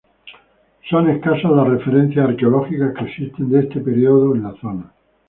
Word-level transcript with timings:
Son 0.89 1.07
escasas 1.11 1.51
las 1.51 1.67
referencias 1.67 2.27
arqueológicas 2.27 2.95
que 2.95 3.03
existen 3.05 3.51
de 3.51 3.59
este 3.59 3.81
período 3.81 4.33
en 4.33 4.41
la 4.41 4.55
zona. 4.59 4.91